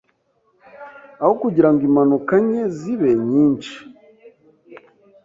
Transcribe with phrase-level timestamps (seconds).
[1.21, 3.75] Aho kugirango impanuka nke zibe nyinshi